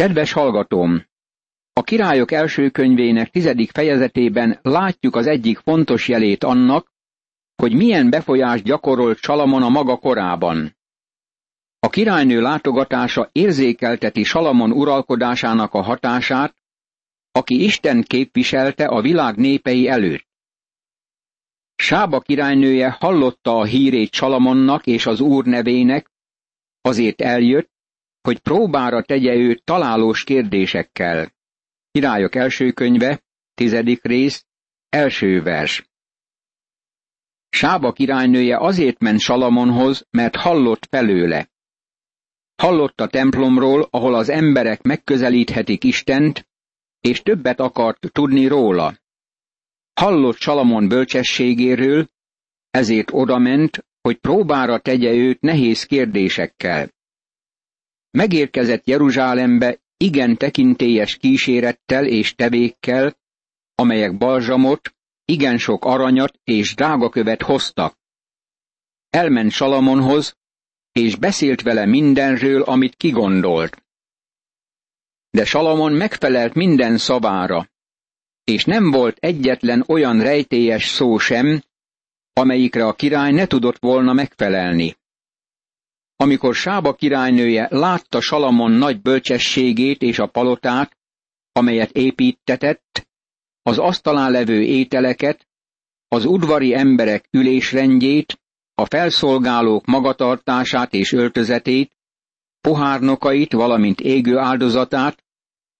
[0.00, 1.04] Kedves hallgatóm!
[1.72, 6.92] A királyok első könyvének tizedik fejezetében látjuk az egyik fontos jelét annak,
[7.56, 10.76] hogy milyen befolyást gyakorolt Salamon a maga korában.
[11.78, 16.54] A királynő látogatása érzékelteti Salamon uralkodásának a hatását,
[17.32, 20.28] aki Isten képviselte a világ népei előtt.
[21.74, 26.10] Sába királynője hallotta a hírét Salamonnak és az úr nevének,
[26.80, 27.70] azért eljött,
[28.22, 31.32] hogy próbára tegye őt találós kérdésekkel.
[31.90, 33.22] Királyok első könyve,
[33.54, 34.46] tizedik rész,
[34.88, 35.90] első vers.
[37.48, 41.50] Sába királynője azért ment Salamonhoz, mert hallott felőle.
[42.56, 46.48] Hallott a templomról, ahol az emberek megközelíthetik Istent,
[47.00, 48.98] és többet akart tudni róla.
[49.94, 52.08] Hallott Salamon bölcsességéről,
[52.70, 56.90] ezért odament, hogy próbára tegye őt nehéz kérdésekkel.
[58.10, 63.16] Megérkezett Jeruzsálembe igen tekintélyes kísérettel és tevékkel,
[63.74, 64.94] amelyek balzsamot,
[65.24, 67.98] igen sok aranyat és drágakövet hoztak.
[69.10, 70.36] Elment Salamonhoz,
[70.92, 73.82] és beszélt vele mindenről, amit kigondolt.
[75.30, 77.68] De Salamon megfelelt minden szavára,
[78.44, 81.62] és nem volt egyetlen olyan rejtélyes szó sem,
[82.32, 84.96] amelyikre a király ne tudott volna megfelelni.
[86.20, 90.96] Amikor Sába királynője látta Salamon nagy bölcsességét és a palotát,
[91.52, 93.08] amelyet építetett,
[93.62, 95.48] az asztalán levő ételeket,
[96.08, 98.40] az udvari emberek ülésrendjét,
[98.74, 101.96] a felszolgálók magatartását és öltözetét,
[102.60, 105.24] pohárnokait, valamint égő áldozatát,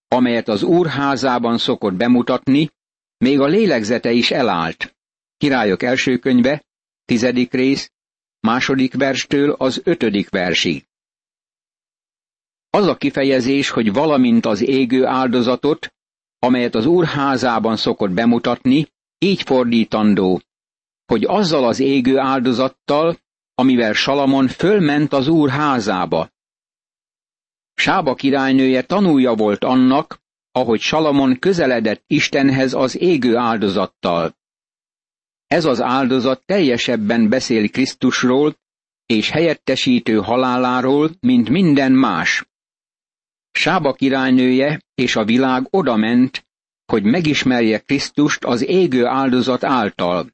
[0.08, 2.70] amelyet az úrházában szokott bemutatni,
[3.18, 4.96] még a lélegzete is elállt.
[5.36, 6.64] Királyok első könyve,
[7.05, 7.92] tizedik rész,
[8.41, 10.84] második verstől az ötödik versig.
[12.70, 15.94] Az a kifejezés, hogy valamint az égő áldozatot,
[16.38, 18.86] amelyet az úrházában szokott bemutatni,
[19.18, 20.41] így fordítandó,
[21.06, 23.18] hogy azzal az égő áldozattal,
[23.55, 26.30] amivel Salamon fölment az úr házába.
[27.74, 30.20] Sába királynője tanúja volt annak,
[30.52, 34.34] ahogy Salamon közeledett Istenhez az égő áldozattal.
[35.50, 38.56] Ez az áldozat teljesebben beszél Krisztusról
[39.06, 42.44] és helyettesítő haláláról, mint minden más.
[43.50, 46.46] Sába királynője és a világ odament,
[46.86, 50.33] hogy megismerje Krisztust az égő áldozat által.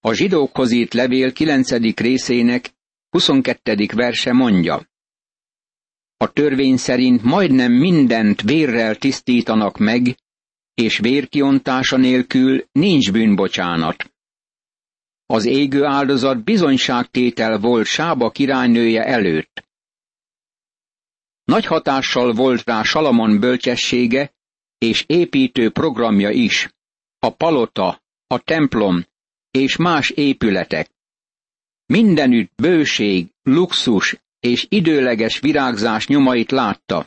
[0.00, 1.70] A zsidókhoz írt levél 9.
[1.96, 2.74] részének
[3.10, 3.86] 22.
[3.94, 4.88] verse mondja.
[6.16, 10.16] A törvény szerint majdnem mindent vérrel tisztítanak meg,
[10.76, 14.12] és vérkiontása nélkül nincs bűnbocsánat.
[15.26, 19.64] Az égő áldozat bizonyságtétel volt Sába királynője előtt.
[21.44, 24.34] Nagy hatással volt rá Salamon bölcsessége
[24.78, 26.74] és építő programja is,
[27.18, 29.04] a palota, a templom
[29.50, 30.90] és más épületek.
[31.86, 37.06] Mindenütt bőség, luxus és időleges virágzás nyomait látta.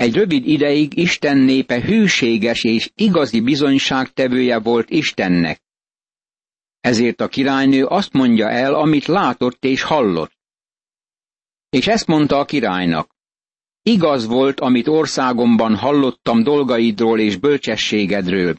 [0.00, 5.62] Egy rövid ideig Isten népe hűséges és igazi bizonyságtevője volt Istennek.
[6.80, 10.38] Ezért a királynő azt mondja el, amit látott és hallott.
[11.68, 13.16] És ezt mondta a királynak.
[13.82, 18.56] Igaz volt, amit országomban hallottam dolgaidról és bölcsességedről,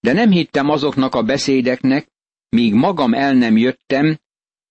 [0.00, 2.08] de nem hittem azoknak a beszédeknek,
[2.48, 4.18] míg magam el nem jöttem,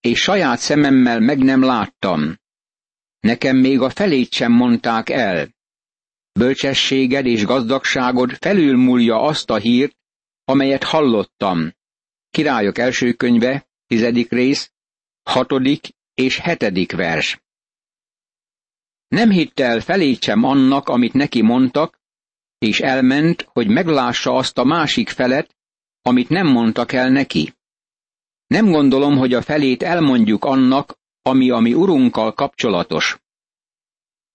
[0.02, 2.38] és saját szememmel meg nem láttam.
[3.20, 5.58] Nekem még a felét sem mondták el.
[6.32, 9.98] Bölcsességed és gazdagságod felülmúlja azt a hírt,
[10.46, 11.74] amelyet hallottam.
[12.30, 14.72] Királyok első könyve, tizedik rész,
[15.24, 17.42] hatodik és hetedik vers.
[19.08, 22.00] Nem hitte el felét sem annak, amit neki mondtak,
[22.58, 25.58] és elment, hogy meglássa azt a másik felet,
[26.02, 27.54] amit nem mondtak el neki.
[28.48, 33.18] Nem gondolom, hogy a felét elmondjuk annak, ami a mi urunkkal kapcsolatos.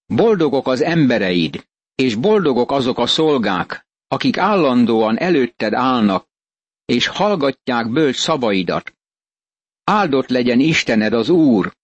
[0.06, 6.28] Boldogok az embereid, és boldogok azok a szolgák, akik állandóan előtted állnak,
[6.84, 8.94] és hallgatják bölcs szavaidat.
[9.84, 11.74] Áldott legyen Istened az Úr,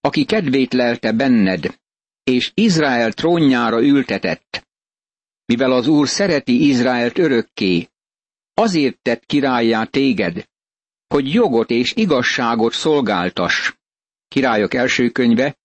[0.00, 1.78] aki kedvét lelte benned,
[2.22, 4.66] és Izrael trónjára ültetett.
[5.44, 7.88] Mivel az Úr szereti Izraelt örökké,
[8.54, 10.48] azért tett királyá téged,
[11.06, 13.72] hogy jogot és igazságot szolgáltass.
[14.28, 15.58] Királyok első könyve,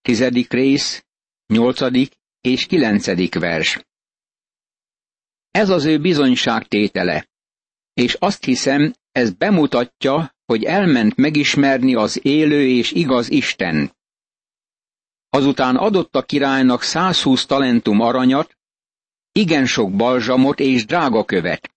[0.00, 1.04] tizedik rész,
[1.46, 3.80] nyolcadik és kilencedik vers.
[5.50, 7.28] Ez az ő bizonyságtétele,
[7.94, 13.92] és azt hiszem, ez bemutatja, hogy elment megismerni az élő és igaz Isten.
[15.28, 18.56] Azután adott a királynak 120 talentum aranyat,
[19.32, 21.70] igen sok balzsamot és drágakövet.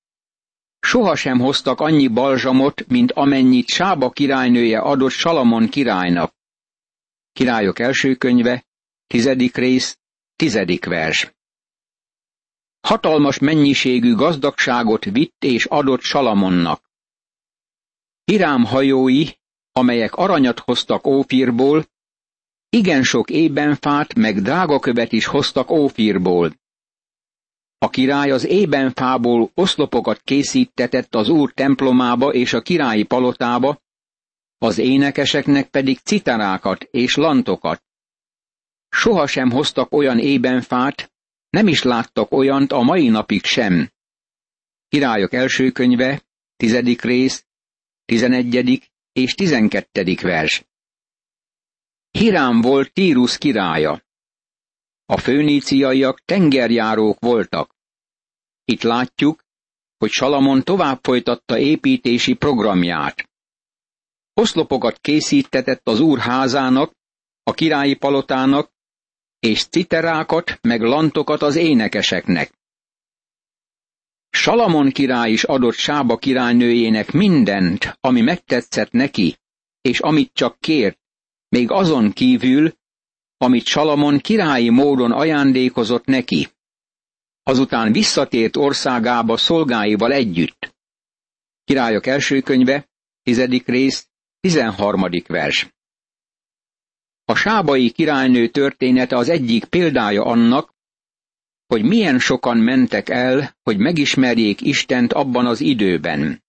[0.80, 6.34] Sohasem hoztak annyi balzsamot, mint amennyit Sába királynője adott Salamon királynak.
[7.34, 8.66] Királyok első könyve,
[9.08, 9.98] tizedik rész,
[10.36, 11.34] tizedik vers.
[12.82, 16.84] Hatalmas mennyiségű gazdagságot vitt és adott Salamonnak.
[18.24, 19.26] Hirám hajói,
[19.72, 21.86] amelyek aranyat hoztak Ófírból,
[22.70, 26.54] igen sok ébenfát meg drágakövet is hoztak Ófírból.
[27.78, 33.82] A király az ébenfából oszlopokat készítetett az úr templomába és a királyi palotába,
[34.58, 37.84] az énekeseknek pedig citarákat és lantokat.
[38.98, 41.12] Sohasem hoztak olyan ébenfát,
[41.50, 43.92] nem is láttak olyant a mai napig sem.
[44.88, 46.24] Királyok első könyve,
[46.56, 47.46] tizedik rész,
[48.06, 50.66] tizenegyedik és tizenkettedik vers.
[52.12, 54.04] Hirám volt Tírus királya.
[55.06, 57.76] A főníciaiak tengerjárók voltak.
[58.66, 59.44] Itt látjuk,
[59.98, 63.30] hogy Salamon tovább folytatta építési programját.
[64.34, 66.94] Oszlopokat készítetett az úr házának,
[67.44, 68.74] a királyi palotának,
[69.46, 72.52] és citerákat meg lantokat az énekeseknek.
[74.30, 79.38] Salamon király is adott Sába királynőjének mindent, ami megtetszett neki,
[79.82, 81.00] és amit csak kért,
[81.50, 82.74] még azon kívül,
[83.38, 86.48] amit Salamon királyi módon ajándékozott neki.
[87.44, 90.76] Azután visszatért országába szolgáival együtt.
[91.64, 92.90] Királyok első könyve,
[93.24, 94.08] tizedik rész,
[94.40, 95.76] tizenharmadik vers.
[97.26, 100.74] A sábai királynő története az egyik példája annak,
[101.68, 106.44] hogy milyen sokan mentek el, hogy megismerjék Istent abban az időben.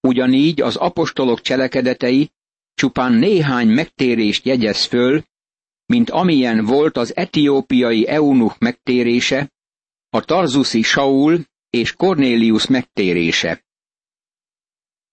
[0.00, 2.30] Ugyanígy az apostolok cselekedetei
[2.74, 5.24] csupán néhány megtérést jegyez föl,
[5.86, 9.52] mint amilyen volt az etiópiai eunuch megtérése,
[10.08, 13.64] a tarzuszi Saul és Cornélius megtérése.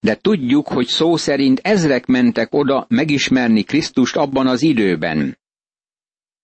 [0.03, 5.37] De tudjuk, hogy szó szerint ezrek mentek oda megismerni Krisztust abban az időben.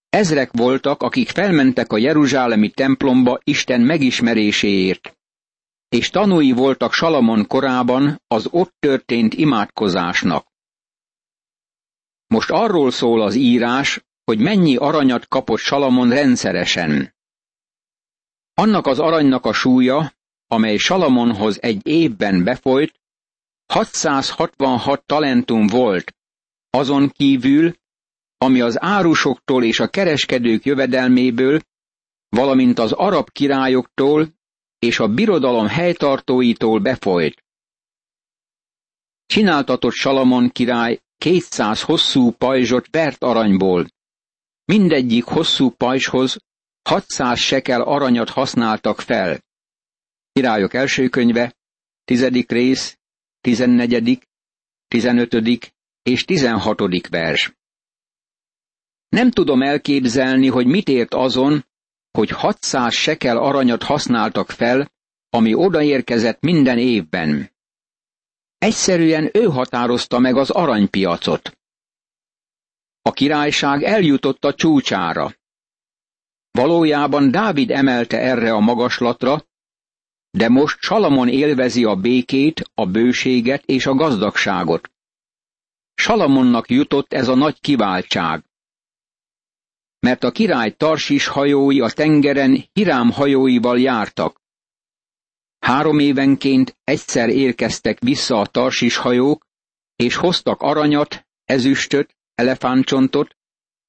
[0.09, 5.17] Ezrek voltak, akik felmentek a Jeruzsálemi templomba Isten megismeréséért,
[5.89, 10.47] és tanúi voltak Salamon korában az ott történt imádkozásnak.
[12.27, 17.15] Most arról szól az írás, hogy mennyi aranyat kapott Salamon rendszeresen.
[18.53, 20.13] Annak az aranynak a súlya,
[20.47, 22.99] amely Salamonhoz egy évben befolyt,
[23.67, 26.15] 666 talentum volt,
[26.69, 27.73] azon kívül,
[28.37, 31.61] ami az árusoktól és a kereskedők jövedelméből,
[32.29, 34.33] valamint az arab királyoktól
[34.79, 37.43] és a birodalom helytartóitól befolyt.
[39.25, 43.87] Csináltatott Salamon király 200 hosszú pajzsot vert aranyból.
[44.65, 46.37] Mindegyik hosszú pajzshoz
[46.89, 49.43] 600 sekel aranyat használtak fel.
[50.31, 51.55] Királyok első könyve,
[52.03, 52.97] tizedik rész,
[53.41, 54.27] tizennegyedik,
[54.87, 55.73] tizenötödik
[56.03, 57.55] és tizenhatodik vers.
[59.09, 61.65] Nem tudom elképzelni, hogy mit ért azon,
[62.11, 64.91] hogy 600 sekel aranyat használtak fel,
[65.29, 67.51] ami odaérkezett minden évben.
[68.57, 71.57] Egyszerűen ő határozta meg az aranypiacot.
[73.01, 75.33] A királyság eljutott a csúcsára.
[76.51, 79.45] Valójában Dávid emelte erre a magaslatra,
[80.37, 84.91] de most Salamon élvezi a békét, a bőséget és a gazdagságot.
[85.93, 88.43] Salamonnak jutott ez a nagy kiváltság.
[89.99, 94.41] Mert a király Tarsis hajói a tengeren Hirám hajóival jártak.
[95.59, 99.45] Három évenként egyszer érkeztek vissza a Tarsis hajók,
[99.95, 103.37] és hoztak aranyat, ezüstöt, elefántcsontot,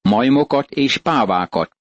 [0.01, 1.77] majmokat és pávákat.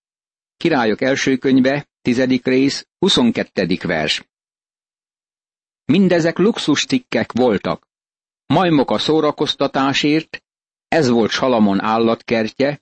[0.56, 4.27] Királyok első könyve, tizedik rész, huszonkettedik vers.
[5.92, 7.86] Mindezek luxustikkek voltak.
[8.46, 10.44] Majmok a szórakoztatásért,
[10.88, 12.80] ez volt Salamon állatkertje,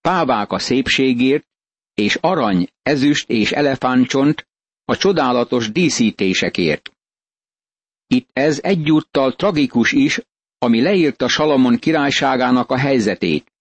[0.00, 1.46] pávák a szépségért,
[1.94, 4.48] és arany, ezüst és elefántcsont
[4.84, 6.90] a csodálatos díszítésekért.
[8.06, 10.20] Itt ez egyúttal tragikus is,
[10.58, 13.52] ami leírta Salamon királyságának a helyzetét.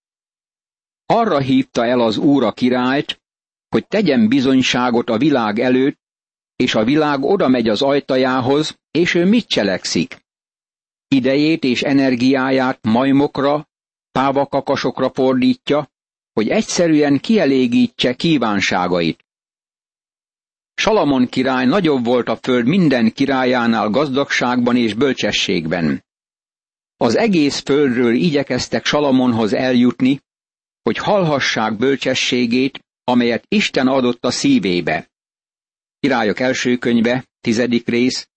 [1.06, 3.22] Arra hívta el az úr a királyt,
[3.70, 6.02] hogy tegyen bizonyságot a világ előtt,
[6.56, 10.18] és a világ oda megy az ajtajához, és ő mit cselekszik?
[11.08, 13.68] Idejét és energiáját majmokra,
[14.12, 15.88] távakakasokra fordítja,
[16.34, 19.26] hogy egyszerűen kielégítse kívánságait.
[20.76, 26.06] Salamon király nagyobb volt a föld minden királyánál gazdagságban és bölcsességben.
[26.98, 30.20] Az egész földről igyekeztek Salamonhoz eljutni,
[30.82, 35.12] hogy hallhassák bölcsességét, amelyet Isten adott a szívébe.
[36.04, 38.30] Királyok első könyve, tizedik rész,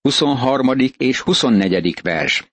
[0.00, 0.68] 23.
[0.96, 2.00] és 24.
[2.02, 2.52] vers.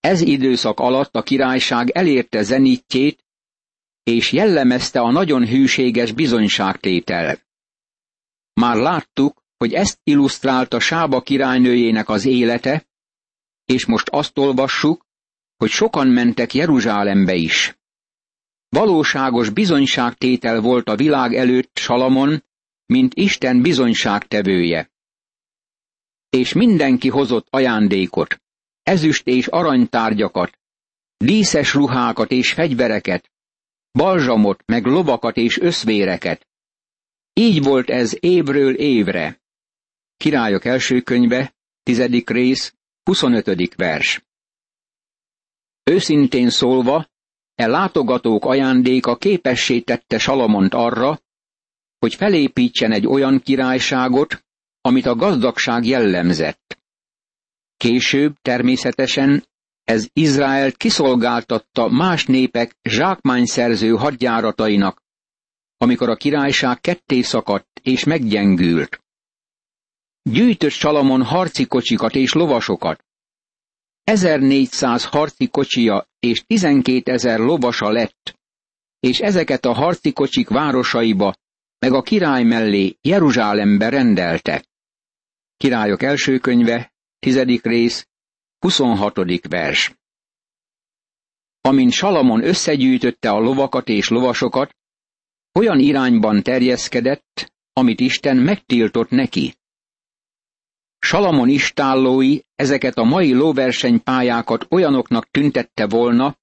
[0.00, 3.24] Ez időszak alatt a királyság elérte zenítjét,
[4.02, 7.38] és jellemezte a nagyon hűséges bizonyságtétel.
[8.52, 12.86] Már láttuk, hogy ezt illusztrálta Sába királynőjének az élete,
[13.64, 15.06] és most azt olvassuk,
[15.56, 17.78] hogy sokan mentek Jeruzsálembe is.
[18.68, 22.46] Valóságos bizonyságtétel volt a világ előtt Salamon,
[22.88, 24.90] mint Isten bizonyságtevője.
[26.30, 28.40] És mindenki hozott ajándékot,
[28.82, 30.58] ezüst és aranytárgyakat,
[31.16, 33.30] díszes ruhákat és fegyvereket,
[33.92, 36.46] balzsamot, meg lovakat és összvéreket.
[37.32, 39.40] Így volt ez évről évre.
[40.16, 43.74] Királyok első könyve, tizedik rész, 25.
[43.74, 44.22] vers.
[45.84, 47.06] Őszintén szólva,
[47.54, 51.20] e látogatók ajándéka képessé tette Salamont arra,
[51.98, 54.44] hogy felépítsen egy olyan királyságot,
[54.80, 56.78] amit a gazdagság jellemzett.
[57.76, 59.46] Később természetesen
[59.84, 65.02] ez Izraelt kiszolgáltatta más népek zsákmányszerző hadjáratainak,
[65.76, 69.02] amikor a királyság ketté szakadt és meggyengült.
[70.22, 73.04] Gyűjtött Salamon harci kocsikat és lovasokat.
[74.04, 78.38] 1400 harci kocsia és 12 ezer lovasa lett,
[79.00, 81.34] és ezeket a harci kocsik városaiba,
[81.78, 84.64] meg a király mellé Jeruzsálembe rendelte.
[85.56, 88.08] Királyok első könyve, tizedik rész,
[88.58, 89.14] 26.
[89.48, 89.92] vers.
[91.60, 94.76] Amint Salamon összegyűjtötte a lovakat és lovasokat,
[95.52, 99.54] olyan irányban terjeszkedett, amit Isten megtiltott neki.
[100.98, 106.36] Salamon istállói ezeket a mai lóversenypályákat olyanoknak tüntette volna,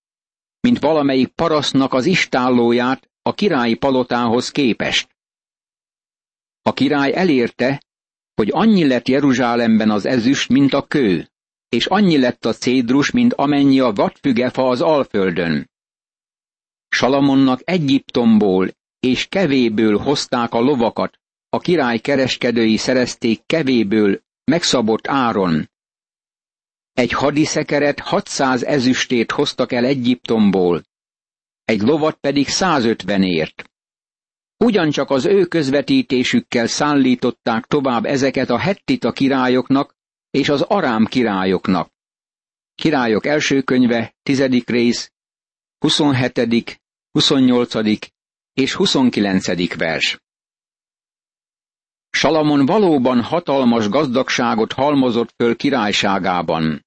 [0.60, 5.15] mint valamelyik parasznak az istállóját a királyi palotához képest.
[6.70, 7.84] A király elérte,
[8.36, 11.30] hogy annyi lett Jeruzsálemben az ezüst, mint a kő,
[11.70, 15.70] és annyi lett a cédrus, mint amennyi a vadfügefa az alföldön.
[16.90, 21.20] Salamonnak Egyiptomból és kevéből hozták a lovakat,
[21.50, 25.70] a király kereskedői szerezték kevéből megszabott áron.
[26.94, 30.84] Egy hadiszekeret 600 ezüstét hoztak el Egyiptomból,
[31.66, 33.70] egy lovat pedig 150 ért.
[34.58, 39.96] Ugyancsak az ő közvetítésükkel szállították tovább ezeket a hettita királyoknak
[40.32, 41.92] és az arám királyoknak.
[42.76, 45.12] Királyok első könyve, tizedik rész,
[45.78, 46.82] 27.,
[47.12, 47.74] 28.
[48.54, 49.76] és 29.
[49.78, 50.20] vers.
[52.10, 56.86] Salamon valóban hatalmas gazdagságot halmozott föl királyságában.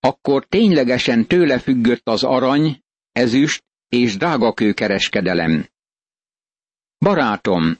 [0.00, 2.82] Akkor ténylegesen tőle függött az arany,
[3.12, 5.71] ezüst és drágakőkereskedelem.
[7.02, 7.78] Barátom,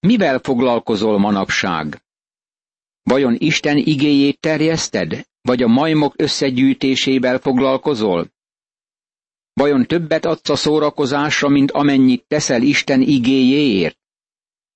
[0.00, 2.02] mivel foglalkozol manapság?
[3.02, 8.26] Vajon Isten igéjét terjeszted, vagy a majmok összegyűjtésével foglalkozol?
[9.52, 13.98] Vajon többet adsz a szórakozásra, mint amennyit teszel Isten igéjéért?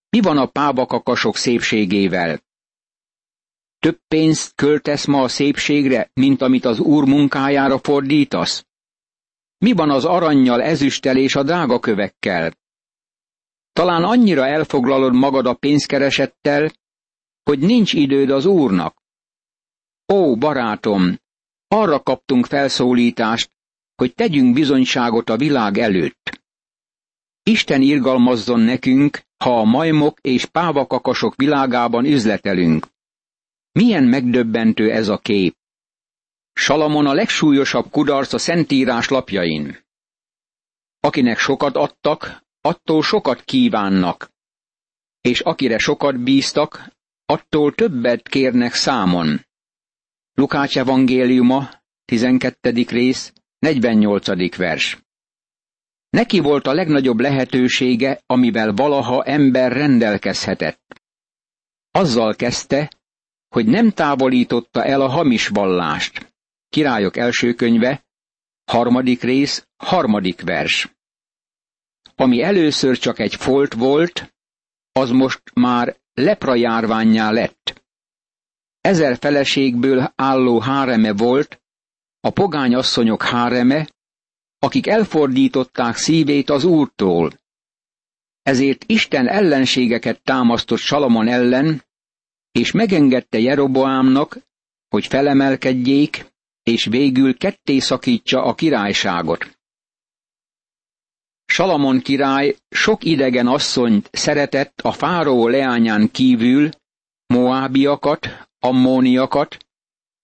[0.08, 2.40] Mi van a pábakakasok szépségével?
[3.78, 8.66] Több pénzt költesz ma a szépségre, mint amit az Úr munkájára fordítasz?
[9.58, 12.52] Mi van az aranyjal, ezüsttel és a drágakövekkel?
[13.76, 16.72] Talán annyira elfoglalod magad a pénzkeresettel,
[17.42, 18.96] hogy nincs időd az Úrnak.
[20.12, 21.18] Ó, barátom,
[21.68, 23.50] arra kaptunk felszólítást,
[23.94, 26.40] hogy tegyünk bizonyságot a világ előtt.
[27.42, 32.86] Isten irgalmazzon nekünk, ha a majmok és pávakakasok világában üzletelünk.
[33.72, 35.56] Milyen megdöbbentő ez a kép.
[36.52, 39.78] Salamon a legsúlyosabb kudarc a Szentírás lapjain.
[41.00, 44.30] Akinek sokat adtak, attól sokat kívánnak,
[45.20, 46.92] és akire sokat bíztak,
[47.26, 49.46] attól többet kérnek számon.
[50.34, 51.70] Lukács evangéliuma,
[52.04, 52.70] 12.
[52.88, 54.56] rész, 48.
[54.56, 54.98] vers.
[56.10, 61.02] Neki volt a legnagyobb lehetősége, amivel valaha ember rendelkezhetett.
[61.90, 62.90] Azzal kezdte,
[63.48, 66.34] hogy nem távolította el a hamis vallást.
[66.68, 68.04] Királyok első könyve,
[68.64, 70.95] harmadik rész, harmadik vers.
[72.18, 74.34] Ami először csak egy folt volt,
[74.92, 77.84] az most már lepra járványá lett.
[78.80, 81.60] Ezer feleségből álló háreme volt,
[82.20, 83.88] a pogány asszonyok háreme,
[84.58, 87.32] akik elfordították szívét az Úrtól.
[88.42, 91.84] Ezért Isten ellenségeket támasztott Salamon ellen,
[92.52, 94.38] és megengedte Jeroboámnak,
[94.88, 96.26] hogy felemelkedjék,
[96.62, 99.55] és végül ketté szakítsa a királyságot.
[101.46, 106.68] Salamon király sok idegen asszonyt szeretett a fáraó leányán kívül,
[107.26, 109.56] moábiakat, ammóniakat,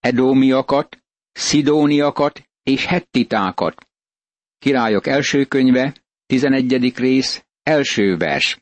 [0.01, 0.99] edómiakat,
[1.33, 3.87] szidóniakat és hettitákat.
[4.59, 5.95] Királyok első könyve,
[6.27, 6.97] 11.
[6.97, 8.61] rész, első vers.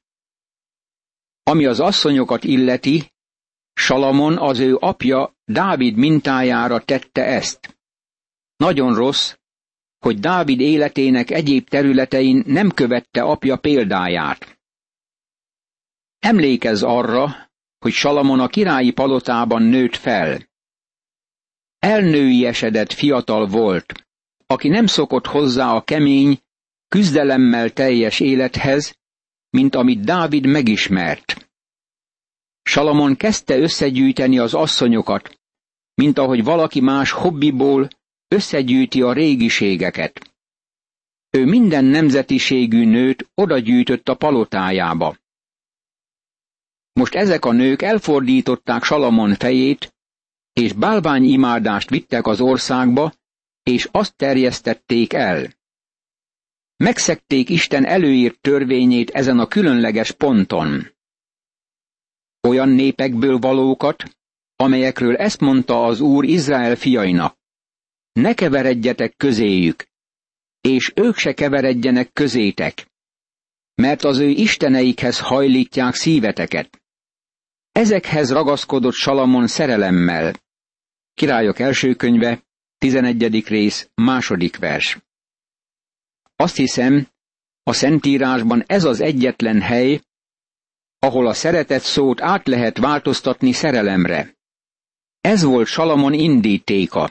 [1.42, 3.12] Ami az asszonyokat illeti,
[3.72, 7.78] Salamon az ő apja Dávid mintájára tette ezt.
[8.56, 9.34] Nagyon rossz,
[10.00, 14.58] hogy Dávid életének egyéb területein nem követte apja példáját.
[16.18, 20.48] Emlékezz arra, hogy Salamon a királyi palotában nőtt fel.
[21.78, 24.06] Elnőiesedett fiatal volt,
[24.46, 26.38] aki nem szokott hozzá a kemény,
[26.88, 28.98] küzdelemmel teljes élethez,
[29.50, 31.50] mint amit Dávid megismert.
[32.62, 35.40] Salamon kezdte összegyűjteni az asszonyokat,
[35.94, 37.88] mint ahogy valaki más hobbiból
[38.34, 40.34] összegyűjti a régiségeket.
[41.30, 45.16] Ő minden nemzetiségű nőt odagyűjtött a palotájába.
[46.92, 49.94] Most ezek a nők elfordították Salamon fejét,
[50.52, 53.12] és bálványimádást vittek az országba,
[53.62, 55.52] és azt terjesztették el.
[56.76, 60.86] Megszekték Isten előírt törvényét ezen a különleges ponton.
[62.48, 64.16] Olyan népekből valókat,
[64.56, 67.39] amelyekről ezt mondta az Úr Izrael fiainak.
[68.12, 69.86] Ne keveredjetek közéjük,
[70.60, 72.86] és ők se keveredjenek közétek,
[73.74, 76.82] mert az ő isteneikhez hajlítják szíveteket.
[77.72, 80.34] Ezekhez ragaszkodott Salamon szerelemmel.
[81.14, 82.42] Királyok első könyve,
[82.78, 83.46] 11.
[83.46, 84.98] rész, második vers.
[86.36, 87.08] Azt hiszem,
[87.62, 90.00] a Szentírásban ez az egyetlen hely,
[90.98, 94.34] ahol a szeretet szót át lehet változtatni szerelemre.
[95.20, 97.10] Ez volt Salamon indítéka.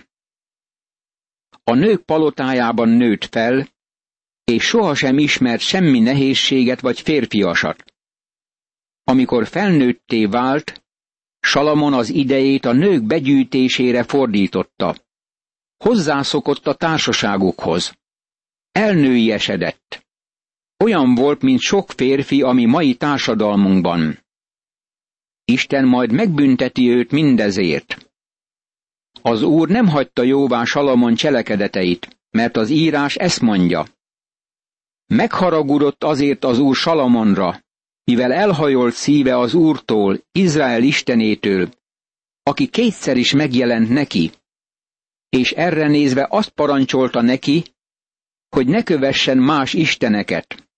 [1.64, 3.68] A nők palotájában nőtt fel,
[4.44, 7.84] és sohasem ismert semmi nehézséget vagy férfiasat.
[9.04, 10.84] Amikor felnőtté vált,
[11.40, 14.96] Salamon az idejét a nők begyűjtésére fordította.
[15.78, 17.98] Hozzászokott a társaságukhoz.
[18.72, 20.08] Elnőiesedett.
[20.78, 24.20] Olyan volt, mint sok férfi, ami mai társadalmunkban.
[25.46, 28.09] Isten majd megbünteti őt mindezért.
[29.22, 33.86] Az Úr nem hagyta jóvá Salamon cselekedeteit, mert az írás ezt mondja.
[35.06, 37.64] Megharagudott azért az Úr Salamonra,
[38.04, 41.70] mivel elhajolt szíve az Úrtól, Izrael Istenétől,
[42.44, 44.32] aki kétszer is megjelent neki,
[45.30, 47.64] és erre nézve azt parancsolta neki,
[48.50, 50.70] hogy ne kövessen más isteneket.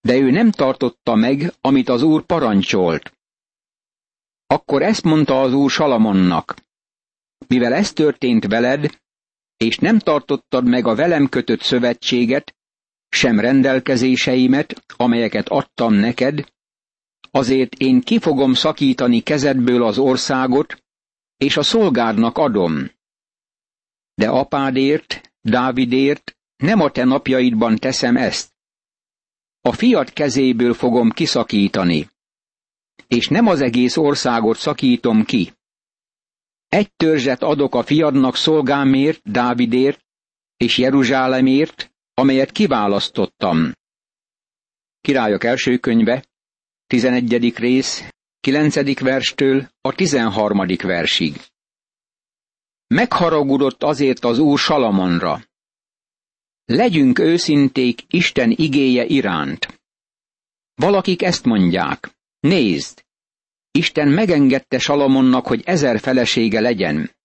[0.00, 3.12] De ő nem tartotta meg, amit az Úr parancsolt.
[4.46, 6.54] Akkor ezt mondta az Úr Salamonnak.
[7.46, 9.00] Mivel ez történt veled,
[9.56, 12.56] és nem tartottad meg a velem kötött szövetséget,
[13.08, 16.52] sem rendelkezéseimet, amelyeket adtam neked,
[17.30, 20.82] azért én ki fogom szakítani kezedből az országot,
[21.36, 22.90] és a szolgádnak adom.
[24.14, 28.52] De apádért, Dávidért nem a te napjaidban teszem ezt.
[29.60, 32.08] A fiat kezéből fogom kiszakítani,
[33.06, 35.52] és nem az egész országot szakítom ki.
[36.70, 40.04] Egy törzset adok a fiadnak szolgámért, Dávidért
[40.56, 43.72] és Jeruzsálemért, amelyet kiválasztottam.
[45.00, 46.24] Királyok első könyve,
[46.86, 47.56] 11.
[47.56, 48.08] rész,
[48.40, 49.00] 9.
[49.00, 50.66] verstől a 13.
[50.82, 51.40] versig.
[52.86, 55.44] Megharagudott azért az úr Salamonra.
[56.64, 59.80] Legyünk őszinték Isten igéje iránt.
[60.74, 62.18] Valakik ezt mondják.
[62.40, 63.04] Nézd!
[63.70, 67.16] Isten megengedte Salamonnak, hogy ezer felesége legyen.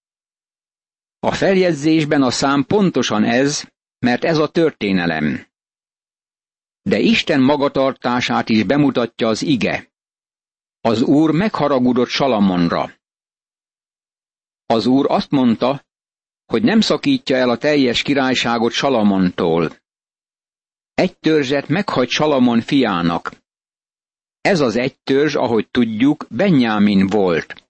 [1.19, 5.47] A feljegyzésben a szám pontosan ez, mert ez a történelem.
[6.81, 9.91] De Isten magatartását is bemutatja az ige.
[10.81, 12.93] Az Úr megharagudott Salamonra.
[14.65, 15.86] Az Úr azt mondta,
[16.45, 19.84] hogy nem szakítja el a teljes királyságot Salamontól.
[20.93, 23.44] Egy törzset meghagy Salamon fiának.
[24.45, 27.63] Ez az egy törzs, ahogy tudjuk, Benyámin volt.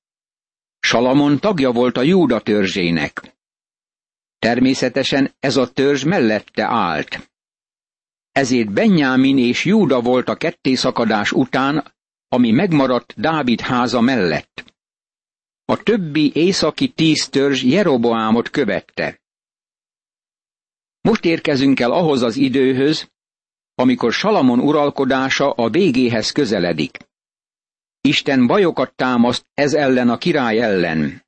[0.79, 3.35] Salamon tagja volt a Júda törzsének.
[4.39, 7.29] Természetesen ez a törzs mellette állt.
[8.31, 11.93] Ezért Benyámin és Júda volt a kettészakadás után,
[12.27, 14.73] ami megmaradt Dávid háza mellett.
[15.65, 19.21] A többi északi tíz törzs Jeroboámot követte.
[21.01, 23.09] Most érkezünk el ahhoz az időhöz,
[23.75, 26.97] amikor Salamon uralkodása a végéhez közeledik.
[28.01, 31.23] Isten bajokat támaszt ez ellen a király ellen.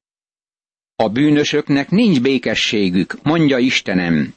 [0.95, 4.33] A bűnösöknek nincs békességük, mondja Istenem.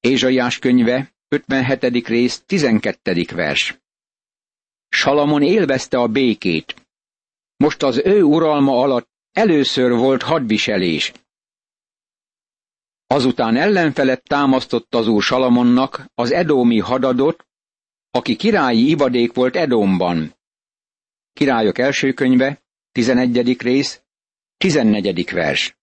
[0.00, 2.06] Ézsaiás könyve, 57.
[2.06, 3.24] rész, 12.
[3.34, 3.78] vers.
[4.88, 6.74] Salamon élvezte a békét.
[7.56, 11.12] Most az ő uralma alatt először volt hadviselés.
[13.14, 17.46] Azután ellenfelet támasztott az úr Salamonnak az edómi hadadot,
[18.10, 20.34] aki királyi ivadék volt Edomban.
[21.32, 23.60] Királyok első könyve, 11.
[23.60, 24.02] rész,
[24.56, 25.30] 14.
[25.30, 25.76] vers.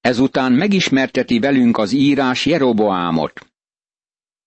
[0.00, 3.52] Ezután megismerteti velünk az írás Jeroboámot.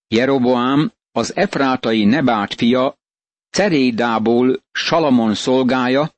[0.08, 2.98] Jeroboám az efrátai Nebát fia,
[3.50, 6.12] Cerédából Salamon szolgája,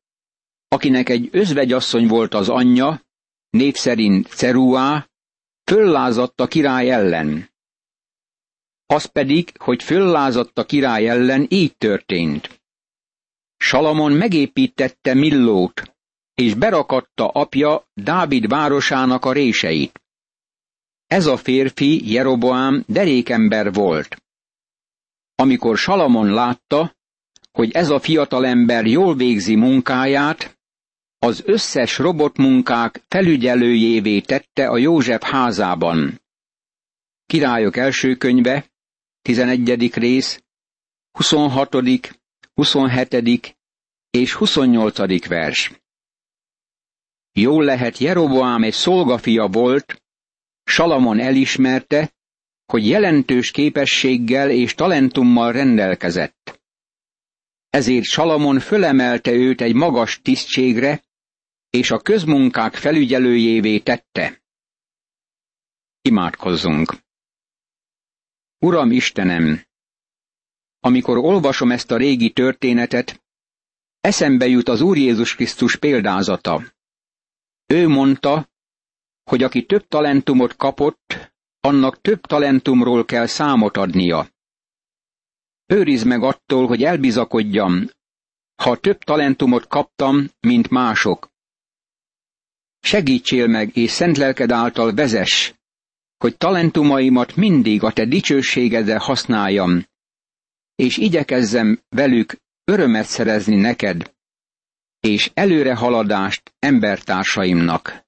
[0.67, 3.01] akinek egy özvegyasszony volt az anyja,
[3.49, 5.07] név szerint Ceruá,
[5.65, 7.49] föllázadt a király ellen.
[8.85, 12.61] Az pedig, hogy föllázadt a király ellen, így történt.
[13.57, 15.95] Salamon megépítette Millót,
[16.33, 20.01] és berakatta apja Dávid városának a réseit.
[21.07, 24.23] Ez a férfi, Jeroboám, derékember volt.
[25.35, 26.95] Amikor Salamon látta,
[27.51, 30.57] hogy ez a fiatalember jól végzi munkáját,
[31.19, 36.21] az összes robotmunkák felügyelőjévé tette a József házában.
[37.25, 38.65] Királyok első könyve,
[39.21, 39.93] 11.
[39.93, 40.43] rész,
[41.11, 41.75] 26.,
[42.53, 43.55] 27.
[44.09, 45.27] és 28.
[45.27, 45.71] vers.
[47.31, 50.03] Jól lehet Jeroboám egy szolgafia volt,
[50.63, 52.13] Salamon elismerte,
[52.65, 56.59] hogy jelentős képességgel és talentummal rendelkezett.
[57.69, 61.03] Ezért Salamon fölemelte őt egy magas tisztségre,
[61.75, 64.43] és a közmunkák felügyelőjévé tette.
[66.01, 66.93] Imádkozzunk!
[68.59, 69.63] Uram Istenem!
[70.79, 73.23] Amikor olvasom ezt a régi történetet,
[74.01, 76.63] eszembe jut az Úr Jézus Krisztus példázata.
[77.65, 78.49] Ő mondta,
[79.23, 84.29] hogy aki több talentumot kapott, annak több talentumról kell számot adnia.
[85.65, 87.89] Őrizd meg attól, hogy elbizakodjam,
[88.55, 91.33] ha több talentumot kaptam, mint mások.
[92.85, 95.53] Segítsél meg, és szent lelked által vezess,
[96.17, 99.85] hogy talentumaimat mindig a te dicsőségedre használjam,
[100.75, 104.13] és igyekezzem velük örömet szerezni neked,
[104.99, 108.05] és előrehaladást embertársaimnak.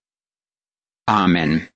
[1.04, 1.70] Ámen.